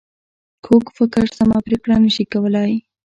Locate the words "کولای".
2.33-2.73